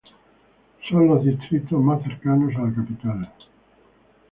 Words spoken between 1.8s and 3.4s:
cercanos a la capital.